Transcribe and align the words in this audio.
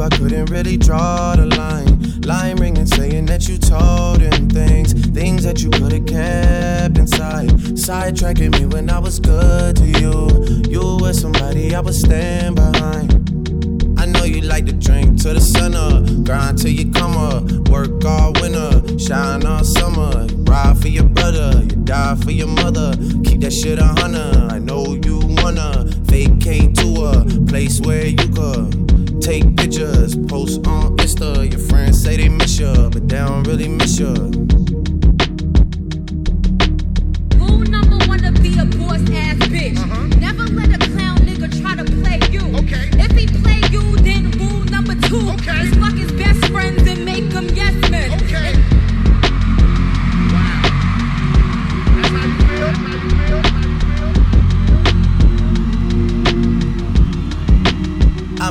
I 0.00 0.08
couldn't 0.08 0.46
really 0.46 0.76
draw 0.76 1.36
the 1.36 1.46
line. 1.46 2.20
Line 2.22 2.56
ringing 2.56 2.86
saying 2.86 3.26
that 3.26 3.48
you 3.48 3.58
told 3.58 4.20
him 4.20 4.48
things. 4.48 4.92
Things 5.10 5.44
that 5.44 5.62
you 5.62 5.70
could 5.70 5.92
have 5.92 6.06
kept 6.06 6.98
inside. 6.98 7.50
Sidetracking 7.76 8.52
me 8.58 8.66
when 8.66 8.90
I 8.90 8.98
was 8.98 9.20
good 9.20 9.76
to 9.76 9.86
you. 9.86 10.28
You 10.68 10.98
were 11.00 11.12
somebody 11.12 11.74
I 11.74 11.80
would 11.80 11.94
stand 11.94 12.56
behind. 12.56 13.24
I 14.04 14.06
know 14.06 14.24
you 14.24 14.42
like 14.42 14.66
to 14.66 14.72
drink 14.72 15.22
to 15.22 15.32
the 15.32 15.40
sun 15.40 15.74
up, 15.74 16.04
grind 16.24 16.58
till 16.58 16.70
you 16.70 16.92
come 16.92 17.16
up, 17.16 17.68
work 17.70 18.04
all 18.04 18.34
winter, 18.34 18.98
shine 18.98 19.46
all 19.46 19.64
summer, 19.64 20.26
ride 20.44 20.76
for 20.78 20.88
your 20.88 21.04
brother, 21.04 21.62
you 21.62 21.76
die 21.84 22.14
for 22.16 22.30
your 22.30 22.48
mother, 22.48 22.92
keep 23.24 23.40
that 23.40 23.52
shit 23.52 23.78
a 23.78 23.86
hundred. 23.86 24.52
I 24.52 24.58
know 24.58 24.94
you 24.94 25.20
wanna 25.42 25.84
vacate 26.02 26.74
to 26.76 26.88
a 27.04 27.24
place 27.46 27.80
where 27.80 28.06
you 28.06 28.28
could 28.28 28.83
take 29.24 29.56
pictures, 29.56 30.14
post 30.28 30.66
on 30.66 30.94
Insta. 30.98 31.50
Your 31.50 31.58
friends 31.58 32.02
say 32.02 32.18
they 32.18 32.28
miss 32.28 32.58
you, 32.58 32.90
but 32.92 33.08
they 33.08 33.16
don't 33.16 33.42
really 33.44 33.68
miss 33.68 33.98
you. 33.98 34.14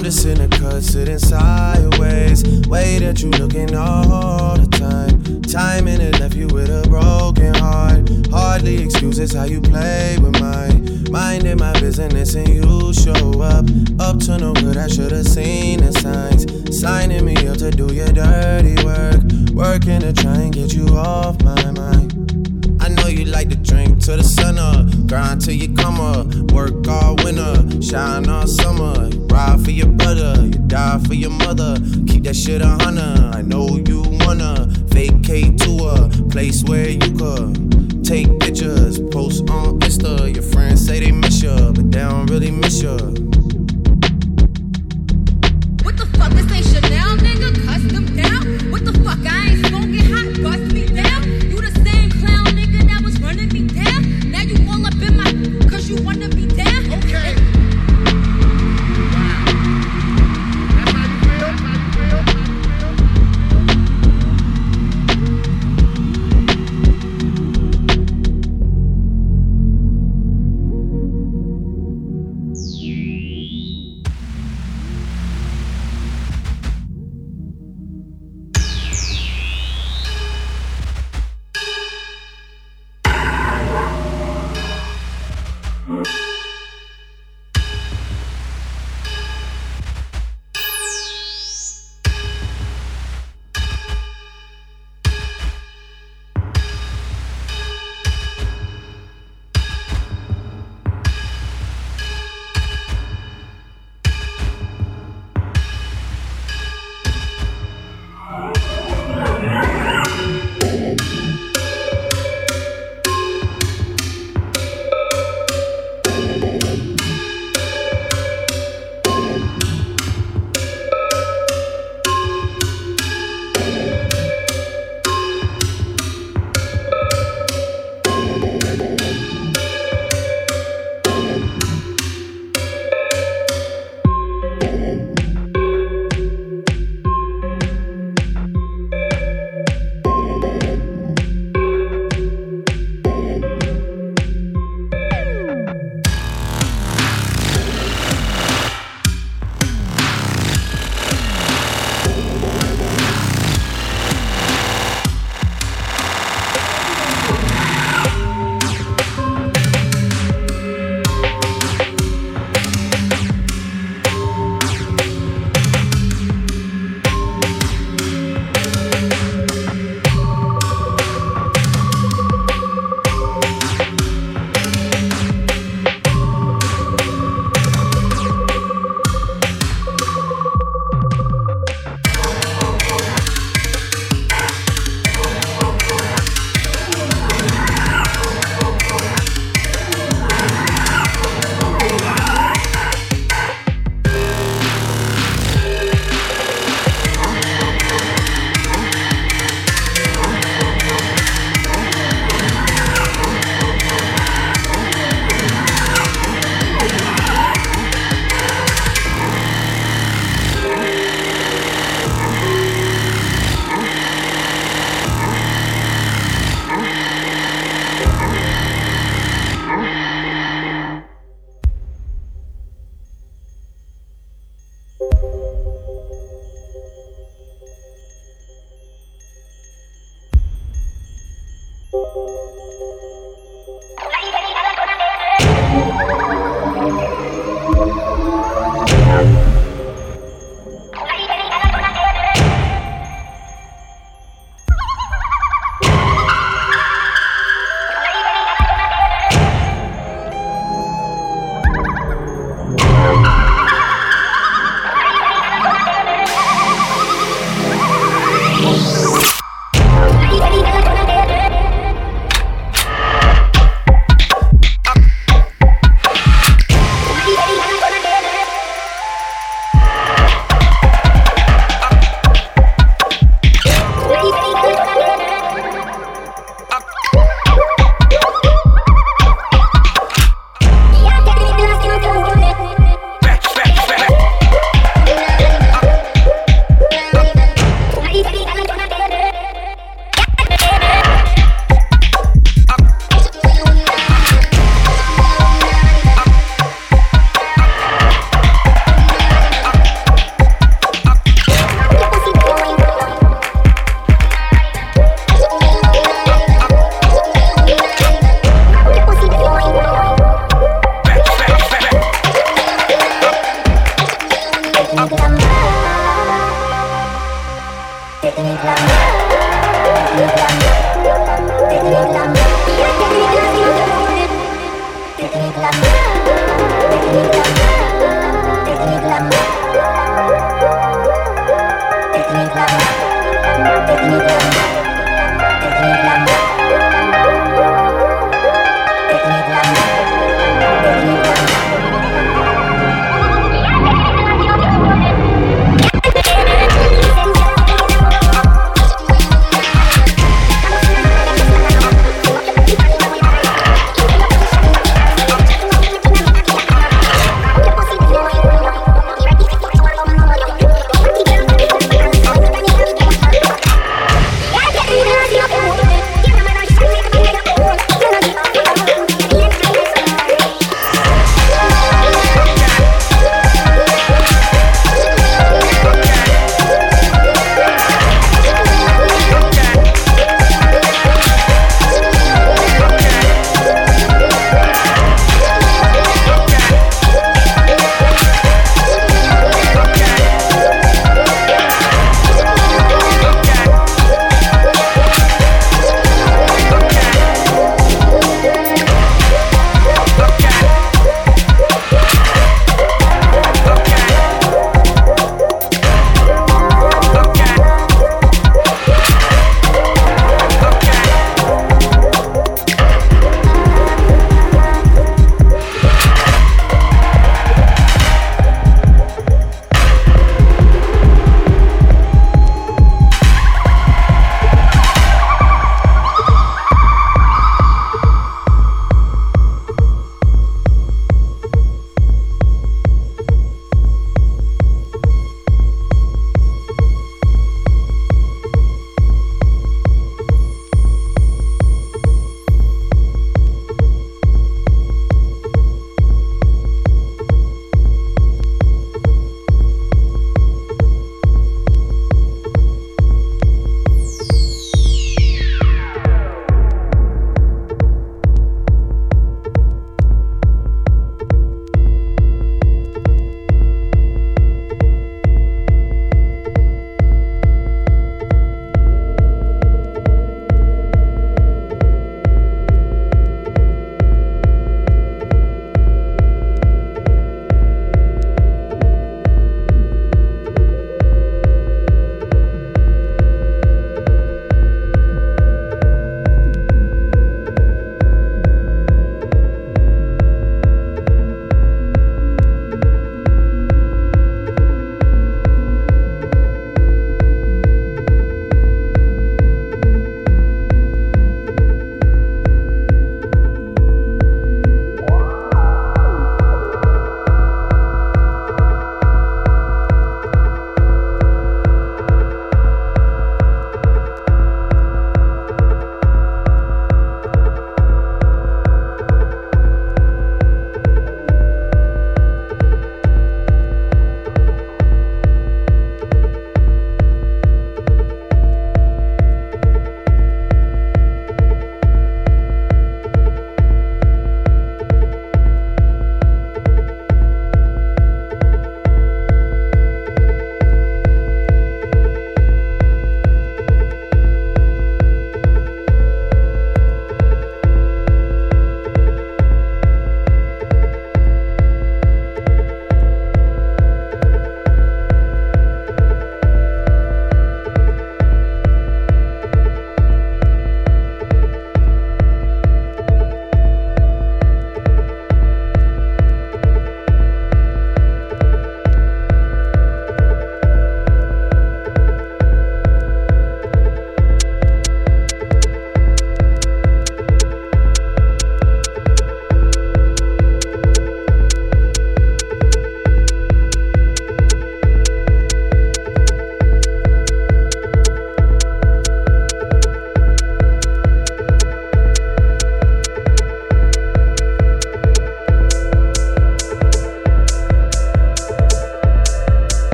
I'm 0.00 0.04
just 0.04 0.24
in 0.24 0.40
a 0.40 0.48
cut 0.48 0.82
sitting 0.82 1.18
sideways. 1.18 2.42
Way 2.66 3.00
that 3.00 3.20
you 3.20 3.28
looking 3.32 3.74
all 3.74 4.56
the 4.56 4.66
time. 4.66 5.42
Timing 5.42 6.00
it 6.00 6.18
left 6.18 6.34
you 6.34 6.46
with 6.46 6.70
a 6.70 6.88
broken 6.88 7.52
heart. 7.56 8.08
Hardly 8.30 8.82
excuses 8.82 9.34
how 9.34 9.44
you 9.44 9.60
play 9.60 10.16
with 10.18 10.40
mine. 10.40 11.04
Minding 11.10 11.58
my 11.58 11.78
business 11.80 12.34
and 12.34 12.48
you 12.48 12.94
show 12.94 13.42
up. 13.42 13.66
Up 14.00 14.18
to 14.20 14.38
no 14.38 14.54
good, 14.54 14.78
I 14.78 14.88
should've 14.88 15.28
seen 15.28 15.80
the 15.80 15.92
signs. 15.92 16.80
Signing 16.80 17.26
me 17.26 17.34
up 17.46 17.58
to 17.58 17.70
do 17.70 17.92
your 17.92 18.10
dirty 18.10 18.82
work. 18.82 19.20
Working 19.52 20.00
to 20.00 20.14
try 20.14 20.36
and 20.36 20.54
get 20.54 20.72
you 20.72 20.96
off 20.96 21.42
my 21.42 21.72
mind. 21.72 22.09
Like 23.40 23.48
to 23.48 23.56
drink 23.56 24.04
till 24.04 24.18
the 24.18 24.22
sun 24.22 24.58
up, 24.58 24.84
grind 25.08 25.40
till 25.40 25.54
you 25.54 25.72
come 25.72 25.98
up, 25.98 26.26
work 26.52 26.86
all 26.86 27.16
winter, 27.24 27.80
shine 27.80 28.28
all 28.28 28.46
summer, 28.46 29.08
ride 29.32 29.64
for 29.64 29.70
your 29.70 29.86
brother, 29.86 30.44
you 30.44 30.58
die 30.68 30.98
for 31.06 31.14
your 31.14 31.30
mother, 31.30 31.78
keep 32.06 32.24
that 32.24 32.36
shit 32.36 32.60
a 32.60 32.66
hundred. 32.66 33.34
I 33.34 33.40
know 33.40 33.78
you 33.78 34.02
wanna 34.26 34.66
vacate 34.92 35.56
to 35.60 35.70
a 35.88 36.10
place 36.28 36.62
where 36.64 36.90
you 36.90 37.16
could 37.16 38.04
take 38.04 38.28
pictures, 38.40 39.00
post 39.10 39.48
on 39.48 39.80
Insta. 39.80 40.34
Your 40.34 40.42
friends 40.42 40.84
say 40.84 41.00
they 41.00 41.10
miss 41.10 41.42
you, 41.42 41.56
but 41.72 41.90
they 41.90 42.00
don't 42.00 42.26
really 42.26 42.50
miss 42.50 42.82
you. 42.82 43.29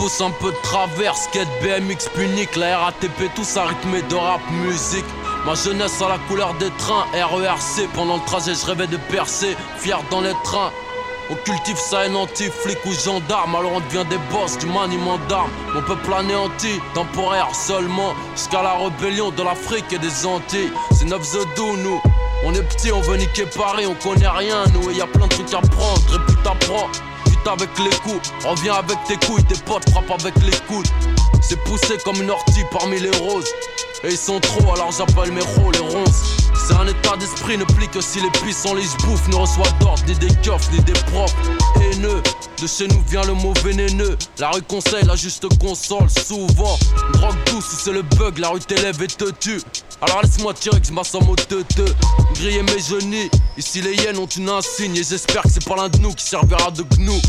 Pousse 0.00 0.20
un 0.22 0.30
peu 0.30 0.50
de 0.50 0.56
travers, 0.62 1.14
skate, 1.14 1.46
BMX, 1.62 2.08
punique, 2.14 2.56
la 2.56 2.78
RATP, 2.78 3.34
tout 3.34 3.44
ça 3.44 3.66
rythmé 3.66 4.00
de 4.00 4.14
rap, 4.14 4.40
musique. 4.50 5.04
Ma 5.44 5.54
jeunesse 5.54 6.00
à 6.00 6.08
la 6.08 6.18
couleur 6.26 6.54
des 6.54 6.70
trains, 6.78 7.04
RERC, 7.12 7.86
pendant 7.92 8.16
le 8.16 8.24
trajet 8.24 8.54
je 8.54 8.64
rêvais 8.64 8.86
de 8.86 8.96
percer, 8.96 9.54
fier 9.76 10.00
dans 10.10 10.22
les 10.22 10.32
trains. 10.42 10.70
On 11.28 11.34
cultive 11.34 11.76
ça 11.76 12.04
anti, 12.16 12.44
flic 12.44 12.78
ou 12.86 12.94
gendarme, 12.94 13.54
alors 13.54 13.72
on 13.74 13.80
devient 13.80 14.06
des 14.08 14.16
boss 14.32 14.56
du 14.56 14.66
maniement 14.66 15.18
d'armes. 15.28 15.50
Mon 15.74 15.82
peuple 15.82 16.14
anéanti, 16.14 16.80
temporaire 16.94 17.54
seulement, 17.54 18.14
jusqu'à 18.34 18.62
la 18.62 18.72
rébellion 18.72 19.30
de 19.30 19.42
l'Afrique 19.42 19.92
et 19.92 19.98
des 19.98 20.24
Antilles. 20.24 20.72
C'est 20.92 21.04
9 21.04 21.20
The 21.20 21.58
nous. 21.58 22.00
On 22.46 22.54
est 22.54 22.62
petit, 22.62 22.90
on 22.90 23.02
veut 23.02 23.18
niquer 23.18 23.44
Paris, 23.44 23.84
on 23.86 23.94
connaît 23.96 24.28
rien, 24.28 24.64
nous, 24.72 24.90
et 24.90 24.94
y 24.94 25.02
a 25.02 25.06
plein 25.06 25.26
de 25.26 25.34
trucs 25.34 25.52
à 25.52 25.60
prendre, 25.60 26.00
répute 26.10 26.46
à 26.46 26.54
avec 27.46 27.70
les 27.78 27.96
coups. 27.98 28.32
Reviens 28.44 28.74
avec 28.74 28.98
tes 29.04 29.16
couilles, 29.26 29.44
tes 29.44 29.58
potes 29.62 29.88
frappent 29.90 30.10
avec 30.20 30.34
les 30.44 30.56
coudes. 30.68 30.88
C'est 31.40 31.62
poussé 31.64 31.96
comme 32.04 32.20
une 32.20 32.30
ortie 32.30 32.64
parmi 32.72 32.98
les 33.00 33.10
roses. 33.18 33.48
Et 34.04 34.08
ils 34.08 34.16
sont 34.16 34.40
trop, 34.40 34.72
alors 34.72 34.92
j'appelle 34.92 35.32
mes 35.32 35.42
rôles 35.42 35.74
les 35.74 35.80
ronces. 35.80 36.36
C'est 36.66 36.74
un 36.74 36.86
état 36.86 37.16
d'esprit, 37.16 37.58
ne 37.58 37.64
plie 37.64 37.88
que 37.88 38.00
si 38.00 38.20
les 38.20 38.30
puissants 38.30 38.74
les 38.74 38.86
bouffent. 39.04 39.28
Ne 39.28 39.36
reçoit 39.36 39.70
d'ordre, 39.80 40.02
ni 40.06 40.14
des 40.14 40.34
coffres, 40.44 40.70
ni 40.72 40.80
des 40.80 40.92
profs. 40.92 41.34
Haineux, 41.76 42.22
de 42.60 42.66
chez 42.66 42.88
nous 42.88 43.02
vient 43.08 43.24
le 43.24 43.34
mot 43.34 43.52
vénéneux. 43.64 44.16
La 44.38 44.50
rue 44.50 44.62
conseille, 44.62 45.04
la 45.04 45.16
juste 45.16 45.46
console, 45.58 46.08
souvent. 46.08 46.78
Drogue 47.12 47.36
douce, 47.46 47.76
c'est 47.84 47.92
le 47.92 48.02
bug, 48.02 48.38
la 48.38 48.48
rue 48.48 48.60
t'élève 48.60 49.02
et 49.02 49.06
te 49.06 49.30
tue. 49.30 49.60
Alors 50.02 50.22
laisse-moi 50.22 50.54
tirer 50.54 50.80
que 50.80 50.92
ma 50.92 51.04
somme 51.04 51.28
au 51.28 51.36
te 51.36 51.62
Griller 52.34 52.62
mes 52.62 52.78
genoux, 52.78 53.28
ici 53.56 53.80
les 53.80 53.94
hyènes 53.94 54.18
ont 54.18 54.26
une 54.26 54.48
insigne 54.48 54.96
Et 54.96 55.02
j'espère 55.02 55.42
que 55.42 55.50
c'est 55.50 55.64
pas 55.64 55.76
l'un 55.76 55.88
de 55.88 55.98
nous 55.98 56.12
qui 56.12 56.24
servira 56.24 56.70
de 56.70 56.82
gnou 56.82 57.20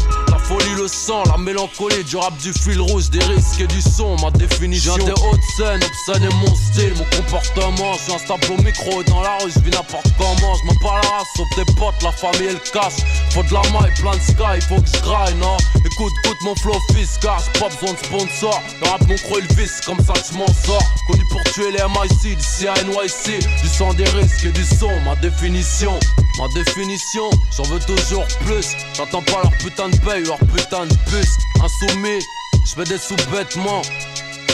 folie, 0.51 0.75
le 0.75 0.87
sang, 0.87 1.23
la 1.25 1.37
mélancolie 1.37 2.03
Du 2.03 2.17
rap, 2.17 2.35
du 2.37 2.51
fil 2.53 2.79
rouge, 2.79 3.09
des 3.09 3.23
risques 3.23 3.61
et 3.61 3.67
du 3.67 3.81
son 3.81 4.15
Ma 4.21 4.31
définition. 4.31 4.95
J'ai 4.97 5.05
des 5.05 5.11
hautes 5.11 5.47
scènes, 5.55 5.81
obscène 5.83 6.23
est 6.23 6.35
mon 6.35 6.55
style 6.55 6.93
Mon 6.97 7.05
comportement, 7.17 7.93
je 7.93 8.03
suis 8.03 8.13
instable 8.13 8.43
au 8.51 8.61
micro 8.61 9.03
dans 9.03 9.21
la 9.21 9.37
rue, 9.37 9.51
je 9.55 9.59
vis 9.59 9.71
n'importe 9.71 10.11
comment. 10.17 10.55
Je 10.61 10.65
m'en 10.65 10.79
parle 10.81 11.01
la 11.03 11.09
race, 11.09 11.27
sauf 11.35 11.47
tes 11.55 11.65
potes, 11.75 12.01
la 12.03 12.11
famille 12.11 12.49
et 12.49 12.53
le 12.53 12.71
casse. 12.71 12.97
Faut 13.31 13.43
de 13.43 13.53
la 13.53 13.61
maille, 13.71 13.93
plein 13.99 14.15
de 14.15 14.21
sky, 14.21 14.61
faut 14.67 14.81
que 14.81 14.87
je 14.87 15.01
graille, 15.01 15.35
non? 15.35 15.57
Écoute, 15.85 16.13
écoute 16.23 16.37
mon 16.43 16.55
flow 16.55 16.75
fiscal, 16.95 17.37
j'ai 17.39 17.59
pas 17.59 17.69
besoin 17.69 17.93
de 17.93 18.05
sponsor. 18.05 18.61
Le 18.81 18.89
rap, 18.89 19.01
mon 19.07 19.15
croix, 19.15 19.39
il 19.39 19.55
visse, 19.55 19.81
comme 19.85 19.99
ça 19.99 20.13
je 20.15 20.37
m'en 20.37 20.47
sors. 20.47 20.83
Connu 21.07 21.23
pour 21.29 21.43
tuer 21.53 21.71
les 21.71 21.83
MIC 21.83 22.37
d'ici 22.37 22.67
à 22.67 22.73
NYC 22.83 23.39
Du 23.61 23.67
sang 23.67 23.93
des 23.93 24.09
risques 24.09 24.45
et 24.45 24.51
du 24.51 24.65
son, 24.65 24.91
ma 25.05 25.15
définition. 25.15 25.97
Ma 26.39 26.47
définition, 26.55 27.29
j'en 27.55 27.63
veux 27.63 27.79
toujours 27.79 28.25
plus. 28.45 28.75
J'attends 28.95 29.21
pas 29.21 29.41
leur 29.43 29.51
putain 29.57 29.89
de 29.89 29.97
paye, 29.97 30.23
leur 30.23 30.39
putain 30.47 30.85
de 30.85 30.95
puce 31.09 31.37
Insoumis, 31.63 32.23
je 32.65 32.73
fais 32.75 32.83
des 32.83 32.97
sous-vêtements 32.97 33.81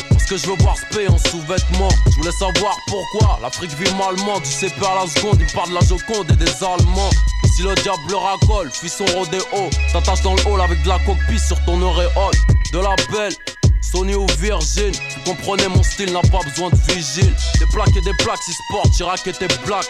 parce 0.09 0.25
que 0.25 0.38
je 0.38 0.47
veux 0.47 0.57
voir 0.63 0.75
pays 0.91 1.07
en 1.07 1.17
sous-vêtements. 1.17 1.89
Je 2.09 2.15
voulais 2.15 2.31
savoir 2.31 2.77
pourquoi 2.88 3.39
l'Afrique 3.41 3.71
vit 3.71 3.93
malement. 3.95 4.39
Du 4.39 4.49
CP 4.49 4.75
à 4.85 5.03
la 5.03 5.07
seconde, 5.07 5.38
il 5.39 5.53
parle 5.53 5.69
de 5.69 5.75
la 5.75 5.81
Joconde 5.81 6.29
et 6.31 6.35
des 6.35 6.63
Allemands. 6.63 7.09
Si 7.55 7.61
le 7.63 7.73
diable 7.75 8.13
racole, 8.13 8.69
fuis 8.71 8.89
son 8.89 9.05
rodéo. 9.05 9.69
T'attaches 9.93 10.21
dans 10.21 10.35
le 10.35 10.45
hall 10.47 10.61
avec 10.61 10.81
de 10.83 10.89
la 10.89 10.99
coquille 10.99 11.39
sur 11.39 11.63
ton 11.65 11.81
auréole. 11.81 12.33
De 12.73 12.79
la 12.79 12.95
belle, 13.11 13.33
Sony 13.81 14.15
ou 14.15 14.25
Virgin, 14.39 14.91
vous 14.91 15.31
comprenez 15.31 15.67
mon 15.69 15.83
style 15.83 16.11
n'a 16.11 16.21
pas 16.21 16.39
besoin 16.43 16.69
de 16.69 16.93
vigile. 16.93 17.33
Des 17.59 17.65
plaques 17.67 17.95
et 17.95 18.01
des 18.01 18.13
plaques, 18.23 18.43
si 18.43 18.51
sport, 18.51 18.83
Chirac 18.95 19.23
tes 19.23 19.47
black. 19.65 19.88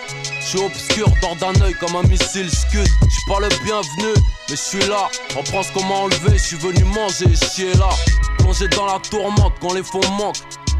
J'suis 0.47 0.63
obscur, 0.63 1.09
dors 1.21 1.35
d'un 1.35 1.61
oeil 1.61 1.73
comme 1.73 1.93
un 1.97 2.03
missile 2.03 2.49
scud. 2.49 2.87
J'suis 3.09 3.25
pas 3.27 3.39
le 3.41 3.49
bienvenu, 3.65 4.13
mais 4.49 4.55
j'suis 4.55 4.87
là. 4.87 5.09
On 5.37 5.43
prend 5.43 5.61
ce 5.61 5.73
qu'on 5.73 5.83
m'a 5.83 5.95
enlevé, 5.95 6.37
j'suis 6.37 6.55
venu 6.55 6.85
manger 6.85 7.25
chier 7.35 7.73
là. 7.73 7.89
Plongé 8.37 8.69
dans 8.69 8.85
la 8.85 8.97
tourmente 8.99 9.55
quand 9.59 9.73
les 9.73 9.83
fonds 9.83 9.99
manquent. 10.11 10.37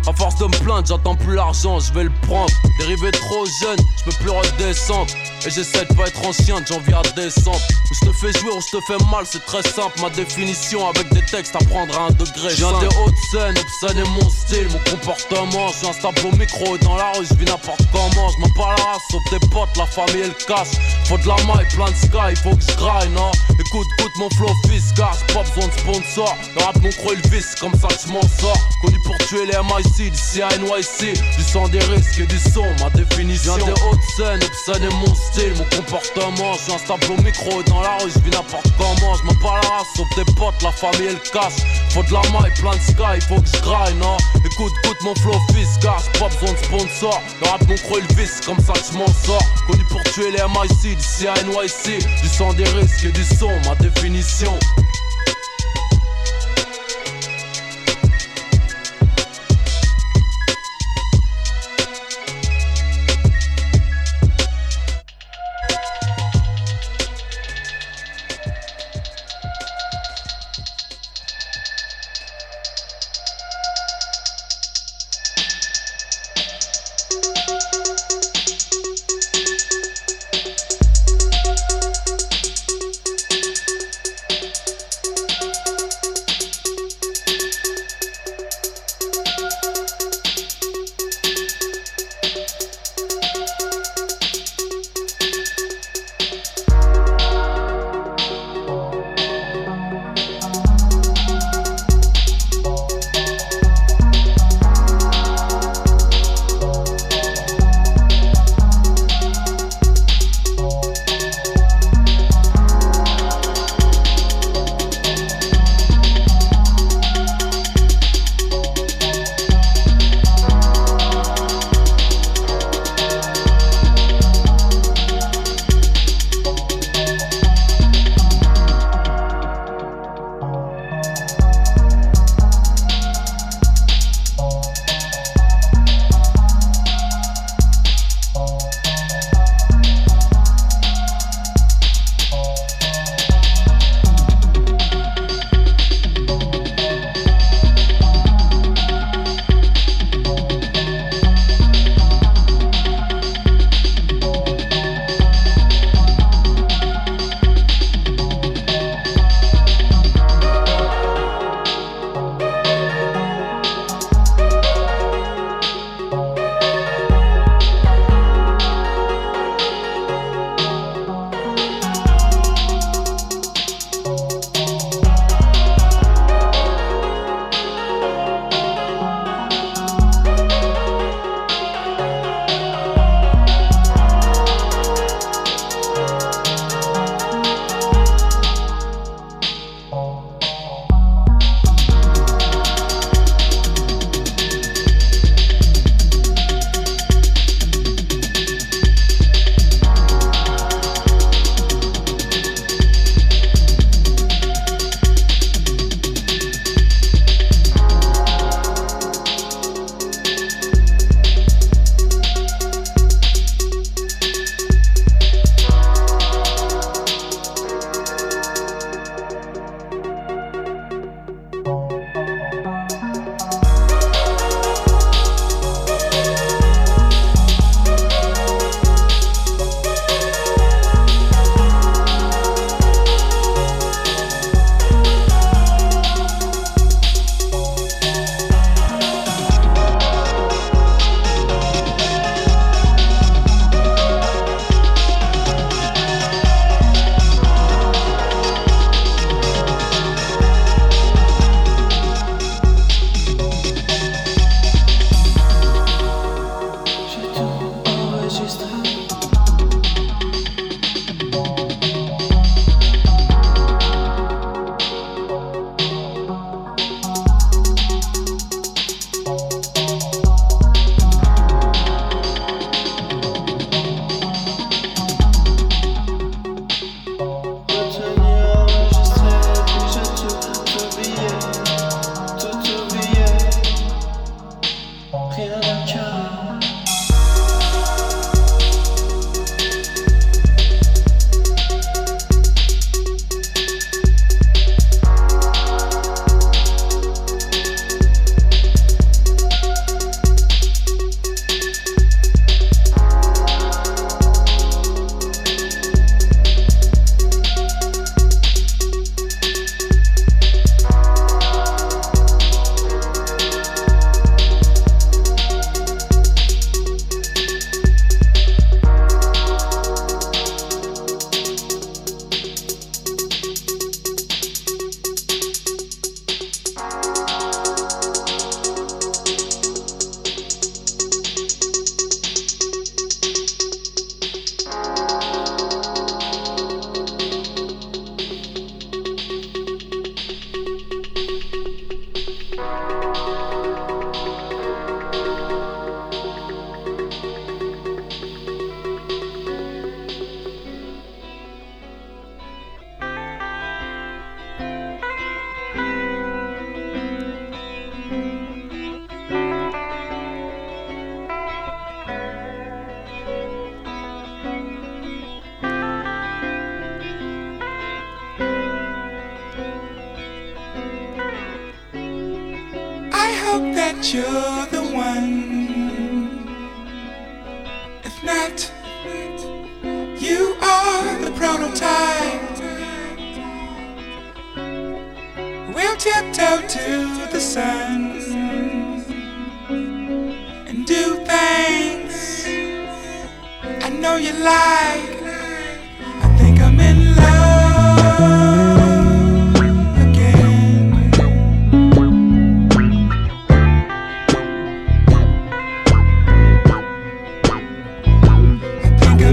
A 0.07 0.13
force 0.13 0.37
de 0.37 0.45
me 0.45 0.63
plaindre, 0.63 0.87
j'attends 0.87 1.15
plus 1.15 1.35
l'argent, 1.35 1.81
je 1.81 1.91
vais 1.91 2.05
le 2.05 2.11
prendre. 2.21 2.49
Dérivé 2.79 3.11
trop 3.11 3.45
jeune, 3.61 3.77
je 3.99 4.03
peux 4.05 4.17
plus 4.23 4.29
redescendre. 4.29 5.11
Et 5.45 5.49
j'essaie 5.49 5.83
de 5.83 5.93
pas 5.95 6.07
être 6.07 6.25
ancien 6.25 6.61
de 6.61 6.65
janvier 6.65 6.93
à 6.93 7.01
décembre. 7.13 7.59
Où 7.91 7.93
je 7.93 8.09
te 8.09 8.15
fais 8.15 8.31
jouer 8.39 8.51
ou 8.51 8.61
je 8.61 8.77
te 8.77 8.81
fais 8.87 8.97
mal, 9.11 9.25
c'est 9.25 9.45
très 9.45 9.61
simple. 9.63 9.99
Ma 10.01 10.09
définition 10.09 10.87
avec 10.87 11.13
des 11.13 11.21
textes 11.25 11.55
à 11.55 11.59
prendre 11.65 11.97
à 11.99 12.03
un 12.07 12.11
degré. 12.11 12.53
Viens 12.55 12.79
des 12.79 12.87
hautes 12.87 13.17
scènes, 13.31 13.55
obscène 13.57 13.97
est 13.97 14.09
mon 14.09 14.29
style, 14.29 14.67
mon 14.71 14.91
comportement. 14.91 15.67
Je 15.69 15.77
suis 15.77 15.87
instable 15.87 16.21
au 16.25 16.35
micro 16.37 16.75
et 16.75 16.79
dans 16.79 16.95
la 16.95 17.11
rue, 17.11 17.25
je 17.29 17.33
vis 17.35 17.45
n'importe 17.45 17.81
comment. 17.91 18.29
Je 18.29 18.41
m'en 18.41 18.53
parle 18.55 18.75
à 18.79 18.93
la 18.93 18.99
sauf 19.11 19.21
tes 19.29 19.47
potes, 19.49 19.75
la 19.77 19.85
famille 19.85 20.23
et 20.23 20.27
le 20.27 20.45
cash. 20.47 20.69
Faut 21.05 21.17
de 21.17 21.27
la 21.27 21.35
maille, 21.43 21.67
plein 21.75 21.91
de 21.91 21.95
sky, 21.95 22.35
faut 22.41 22.55
que 22.55 22.63
je 22.63 22.77
graille, 22.77 23.09
non 23.09 23.31
Écoute, 23.59 23.87
écoute 23.99 24.11
mon 24.19 24.29
flow 24.31 24.53
fiscal, 24.69 25.11
pas 25.33 25.43
besoin 25.43 25.67
de 25.67 25.79
sponsor. 25.79 26.35
Le 26.55 26.63
rap, 26.63 26.75
mon 26.81 26.89
croix, 26.91 27.13
il 27.13 27.29
visse, 27.29 27.55
comme 27.59 27.73
ça 27.73 27.87
que 27.89 28.07
je 28.07 28.11
m'en 28.11 28.21
sors. 28.21 28.57
Connu 28.81 28.97
pour 29.05 29.17
tuer 29.27 29.45
les 29.45 29.57
MIC, 29.57 29.96
d'ici 30.05 30.41
à 30.41 30.49
NYC. 30.57 31.13
Du 31.37 31.43
sang 31.43 31.67
des 31.69 31.79
risques 31.79 32.19
et 32.19 32.27
du 32.27 32.37
son, 32.37 32.65
ma 32.79 32.89
définition. 32.91 33.55
Viens 33.55 33.65
des 33.65 33.71
hautes 33.71 34.03
scènes, 34.15 34.43
obscène 34.43 34.83
est 34.83 34.93
mon 34.93 35.15
style 35.15 35.53
mon 35.57 35.65
comportement. 35.75 36.53
Je 36.53 36.59
suis 36.63 36.73
instable 36.73 37.05
au 37.11 37.21
micro 37.21 37.63
dans 37.63 37.81
la 37.81 37.97
rue, 37.97 38.11
je 38.13 38.19
vis 38.19 38.29
n'importe 38.29 38.67
comment. 38.77 39.15
Je 39.15 39.23
m'en 39.23 39.35
parle 39.41 39.59
à 39.65 39.79
la 39.79 39.83
sauf 39.95 40.07
tes 40.15 40.25
potes, 40.33 40.61
la 40.61 40.71
famille 40.71 41.07
et 41.07 41.13
le 41.13 41.31
cash. 41.31 41.53
Faut 41.89 42.03
de 42.03 42.13
la 42.13 42.21
maille, 42.31 42.53
plein 42.53 42.75
de 42.75 42.81
sky, 42.81 43.25
faut 43.27 43.41
que 43.41 43.47
je 43.47 43.61
graille, 43.61 43.95
non 43.95 44.17
Écoute, 44.45 44.73
écoute 44.83 44.97
mon 45.03 45.15
flow 45.15 45.39
fiscal, 45.53 45.97
pas 46.19 46.29
besoin 46.29 46.53
de 46.53 46.65
sponsor. 46.65 47.21
Le 47.41 47.47
rap, 47.47 47.67
mon 47.67 47.75
croix, 47.75 47.99
il 47.99 48.15
visse, 48.15 48.41
comme 48.45 48.59
ça 48.59 48.73
je 48.75 48.97
m'en 48.97 49.07
sors. 49.07 49.43
Connu 49.67 49.83
pour 49.89 50.03
tuer 50.03 50.31
les 50.31 50.43
MIC, 50.43 50.97
d'ici 50.97 51.27
à 51.27 51.33
NYC. 51.43 51.99
Du 52.21 52.29
sang 52.29 52.53
des 52.53 52.65
risques 52.65 53.05
et 53.05 53.11
du 53.11 53.23
son, 53.23 53.51
ma 53.65 53.75
définition. 53.75 54.53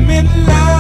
midnight. 0.07 0.74